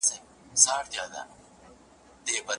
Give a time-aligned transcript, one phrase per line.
[0.65, 1.21] راپور نه
[2.25, 2.49] دی بشپړ.